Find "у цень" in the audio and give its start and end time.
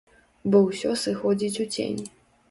1.65-2.01